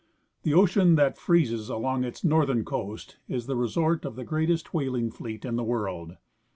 The 0.41 0.55
ocean 0.55 0.95
that 0.95 1.19
freezes 1.19 1.69
along 1.69 2.03
its 2.05 2.23
northern 2.23 2.65
coast 2.65 3.17
is 3.29 3.45
the 3.45 3.55
resort 3.55 4.03
of 4.03 4.15
the 4.15 4.25
greatest 4.25 4.73
whaling 4.73 5.11
fleet 5.11 5.45
in 5.45 5.57
the 5.57 5.63
world. 5.63 6.15